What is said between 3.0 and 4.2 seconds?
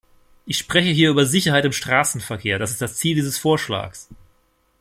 dieses Vorschlags.